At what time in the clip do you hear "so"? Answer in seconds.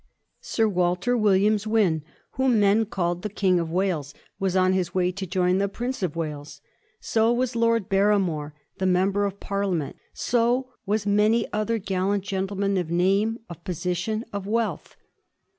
6.99-7.31, 10.11-10.69